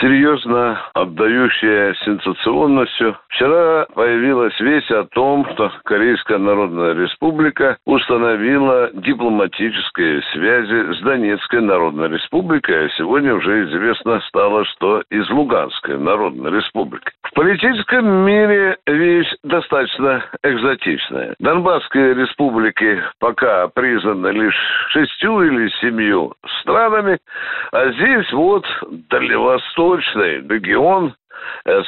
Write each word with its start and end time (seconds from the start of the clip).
серьезно 0.00 0.80
отдающая 0.94 1.94
сенсационностью. 2.04 3.16
Вчера 3.28 3.86
появилась 3.94 4.58
весть 4.60 4.90
о 4.90 5.04
том, 5.04 5.46
что 5.52 5.72
Корейская 5.84 6.38
Народная 6.38 6.94
Республика 6.94 7.76
установила 7.84 8.90
дипломатические 8.94 10.22
связи 10.32 10.94
с 10.94 11.00
Донецкой 11.02 11.62
Народной 11.62 12.08
Республикой, 12.08 12.86
а 12.86 12.90
сегодня 12.96 13.34
уже 13.34 13.64
известно 13.64 14.20
стало, 14.28 14.64
что 14.64 15.02
из 15.10 15.28
Луганской 15.30 15.98
Народной 15.98 16.52
Республики. 16.52 17.10
В 17.22 17.34
политическом 17.34 18.06
мире 18.24 18.78
вещь 18.86 19.32
достаточно 19.48 20.24
экзотичная. 20.42 21.34
Донбасские 21.38 22.14
республики 22.14 23.02
пока 23.18 23.68
признаны 23.68 24.28
лишь 24.28 24.56
шестью 24.90 25.42
или 25.42 25.68
семью 25.80 26.34
странами, 26.60 27.18
а 27.72 27.90
здесь 27.92 28.30
вот 28.32 28.64
дальневосточный 29.10 30.46
регион 30.48 31.14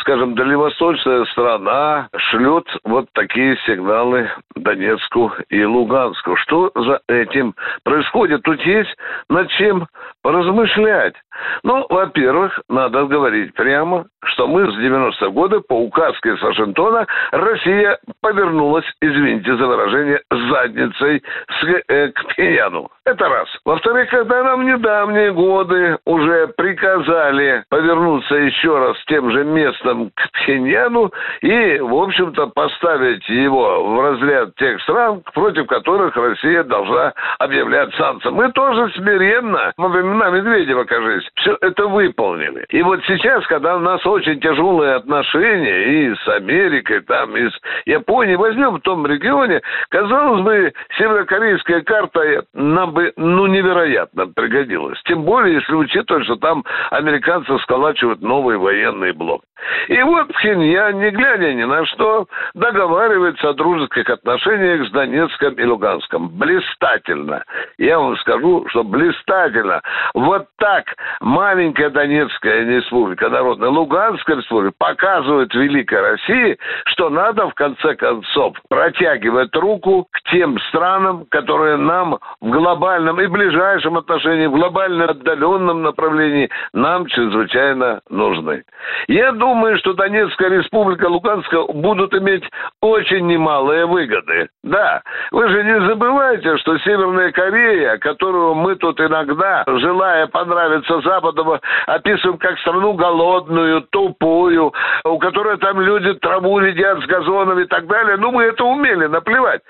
скажем, 0.00 0.34
дальневосточная 0.34 1.24
страна 1.26 2.08
шлет 2.16 2.66
вот 2.84 3.06
такие 3.12 3.56
сигналы 3.66 4.30
Донецку 4.54 5.32
и 5.48 5.64
Луганску. 5.64 6.36
Что 6.36 6.70
за 6.74 7.00
этим 7.08 7.54
происходит? 7.84 8.42
Тут 8.42 8.60
есть 8.62 8.94
над 9.28 9.48
чем 9.50 9.86
поразмышлять. 10.22 11.14
Ну, 11.62 11.86
во-первых, 11.88 12.60
надо 12.68 13.04
говорить 13.04 13.54
прямо, 13.54 14.06
что 14.24 14.46
мы 14.46 14.70
с 14.70 14.76
90-го 14.76 15.30
года 15.32 15.60
по 15.60 15.74
указке 15.74 16.34
Вашингтона 16.34 17.06
Россия 17.32 17.98
повернулась, 18.20 18.84
извините 19.00 19.56
за 19.56 19.66
выражение, 19.66 20.20
задницей 20.50 21.22
с, 21.48 21.82
э, 21.88 22.08
к 22.08 22.34
Пеньяну. 22.36 22.90
Это 23.04 23.28
раз. 23.28 23.48
Во-вторых, 23.64 24.10
когда 24.10 24.42
нам 24.44 24.66
недавние 24.66 25.32
годы 25.32 25.98
уже 26.04 26.48
приказали 26.56 27.64
повернуться 27.68 28.34
еще 28.36 28.78
раз 28.78 28.96
тем 29.06 29.30
же 29.30 29.44
местом 29.44 30.10
к 30.10 30.30
Пхеньяну 30.32 31.10
и, 31.40 31.78
в 31.80 31.94
общем-то, 31.94 32.48
поставить 32.48 33.28
его 33.28 33.94
в 33.94 34.00
разряд 34.00 34.54
тех 34.56 34.80
стран, 34.82 35.22
против 35.34 35.66
которых 35.66 36.16
Россия 36.16 36.62
должна 36.62 37.12
объявлять 37.38 37.94
санкции. 37.94 38.30
Мы 38.30 38.52
тоже 38.52 38.90
смиренно, 38.94 39.72
во 39.76 39.88
времена 39.88 40.30
Медведева, 40.30 40.84
кажется, 40.84 41.28
все 41.36 41.56
это 41.60 41.86
выполнили. 41.86 42.64
И 42.68 42.82
вот 42.82 43.00
сейчас, 43.06 43.46
когда 43.46 43.76
у 43.76 43.80
нас 43.80 44.04
очень 44.06 44.40
тяжелые 44.40 44.94
отношения 44.94 46.10
и 46.10 46.14
с 46.14 46.28
Америкой, 46.28 47.00
там, 47.00 47.36
и 47.36 47.48
с 47.48 47.58
Японией, 47.86 48.36
возьмем 48.36 48.76
в 48.76 48.80
том 48.80 49.06
регионе, 49.06 49.62
казалось 49.88 50.39
бы, 50.44 50.72
северокорейская 50.98 51.82
карта 51.82 52.44
нам 52.54 52.92
бы, 52.92 53.12
ну, 53.16 53.46
невероятно 53.46 54.26
пригодилась. 54.26 55.00
Тем 55.04 55.24
более, 55.24 55.56
если 55.56 55.74
учитывать, 55.74 56.24
что 56.24 56.36
там 56.36 56.64
американцы 56.90 57.58
сколачивают 57.60 58.20
новый 58.20 58.56
военный 58.56 59.12
блок. 59.12 59.42
И 59.90 60.00
вот 60.04 60.28
Пхеньян, 60.34 61.00
не 61.00 61.10
глядя 61.10 61.52
ни 61.52 61.64
на 61.64 61.84
что, 61.86 62.26
договаривается 62.54 63.48
о 63.48 63.54
дружеских 63.54 64.08
отношениях 64.08 64.86
с 64.86 64.90
Донецком 64.92 65.54
и 65.54 65.64
Луганском. 65.64 66.28
Блистательно. 66.28 67.42
Я 67.76 67.98
вам 67.98 68.16
скажу, 68.18 68.64
что 68.68 68.84
блистательно. 68.84 69.82
Вот 70.14 70.46
так 70.58 70.84
маленькая 71.20 71.90
Донецкая 71.90 72.64
республика, 72.66 73.28
народная 73.30 73.70
Луганская 73.70 74.36
республика 74.36 74.76
показывает 74.78 75.52
Великой 75.54 76.02
России, 76.02 76.56
что 76.84 77.10
надо 77.10 77.48
в 77.48 77.54
конце 77.54 77.96
концов 77.96 78.56
протягивать 78.68 79.56
руку 79.56 80.06
к 80.12 80.22
тем 80.30 80.56
странам, 80.68 81.26
которые 81.30 81.76
нам 81.78 82.20
в 82.40 82.48
глобальном 82.48 83.20
и 83.20 83.26
ближайшем 83.26 83.96
отношении, 83.96 84.46
в 84.46 84.52
глобально 84.52 85.06
отдаленном 85.06 85.82
направлении 85.82 86.48
нам 86.72 87.06
чрезвычайно 87.06 88.02
нужны. 88.08 88.62
Я 89.08 89.32
думаю, 89.32 89.79
что 89.80 89.94
Донецкая 89.94 90.50
республика, 90.50 91.06
Луганская 91.06 91.62
будут 91.62 92.14
иметь 92.14 92.44
очень 92.80 93.26
немалые 93.26 93.86
выгоды. 93.86 94.48
Да, 94.62 95.02
вы 95.30 95.48
же 95.48 95.64
не 95.64 95.80
забывайте, 95.86 96.56
что 96.58 96.78
Северная 96.78 97.32
Корея, 97.32 97.98
которую 97.98 98.54
мы 98.54 98.76
тут 98.76 99.00
иногда, 99.00 99.64
желая 99.66 100.26
понравиться 100.26 101.00
Западу, 101.00 101.58
описываем 101.86 102.38
как 102.38 102.58
страну 102.58 102.92
голодную, 102.92 103.82
тупую, 103.90 104.72
у 105.04 105.18
которой 105.18 105.56
там 105.58 105.80
люди 105.80 106.14
траву 106.14 106.60
едят 106.60 107.02
с 107.02 107.06
газонов 107.06 107.58
и 107.58 107.64
так 107.64 107.86
далее, 107.86 108.16
ну 108.18 108.30
мы 108.30 108.44
это 108.44 108.64
умели, 108.64 109.06
наплевать. 109.06 109.62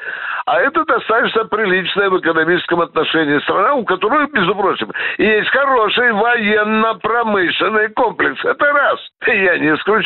А 0.47 0.61
это 0.61 0.85
достаточно 0.85 1.45
приличная 1.45 2.11
в 2.11 2.19
экономическом 2.19 2.81
отношении 2.81 3.39
страна, 3.41 3.75
у 3.75 3.85
которой, 3.85 4.27
между 4.33 4.55
прочим, 4.55 4.91
есть 5.19 5.49
хороший 5.51 6.13
военно-промышленный 6.13 7.89
комплекс. 7.91 8.45
Это 8.45 8.73
раз. 8.73 8.99
Я 9.27 9.59
не 9.59 9.75
исключаю, 9.75 10.00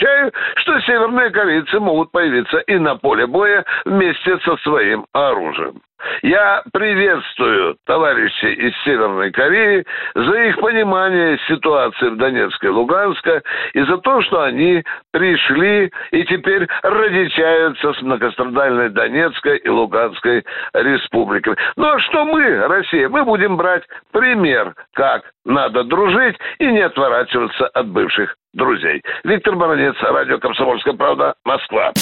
что 0.56 0.80
северные 0.80 1.30
корейцы 1.30 1.78
могут 1.80 2.10
появиться 2.10 2.58
и 2.58 2.78
на 2.78 2.96
поле 2.96 3.26
боя 3.26 3.64
вместе 3.84 4.38
со 4.38 4.56
своим 4.58 5.06
оружием. 5.12 5.80
Я 6.22 6.62
приветствую 6.72 7.76
товарищей 7.86 8.52
из 8.52 8.72
Северной 8.84 9.30
Кореи 9.30 9.84
за 10.14 10.42
их 10.44 10.58
понимание 10.58 11.38
ситуации 11.48 12.08
в 12.08 12.16
Донецке 12.16 12.66
и 12.66 12.70
Луганске 12.70 13.42
и 13.74 13.82
за 13.82 13.98
то, 13.98 14.22
что 14.22 14.42
они 14.42 14.82
пришли 15.12 15.90
и 16.10 16.24
теперь 16.24 16.68
родичаются 16.82 17.92
с 17.92 18.02
многострадальной 18.02 18.90
Донецкой 18.90 19.58
и 19.58 19.68
Луганской 19.68 20.44
республиками. 20.74 21.56
Ну 21.76 21.86
а 21.86 21.98
что 22.00 22.24
мы, 22.24 22.66
Россия? 22.66 23.08
Мы 23.08 23.24
будем 23.24 23.56
брать 23.56 23.84
пример, 24.12 24.74
как 24.94 25.22
надо 25.44 25.84
дружить 25.84 26.36
и 26.58 26.66
не 26.66 26.80
отворачиваться 26.80 27.66
от 27.68 27.88
бывших 27.88 28.36
друзей. 28.52 29.02
Виктор 29.24 29.56
Баранец, 29.56 29.96
радио 30.00 30.38
«Комсомольская 30.38 30.94
правда», 30.94 31.34
Москва. 31.44 31.92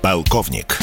Полковник. 0.00 0.78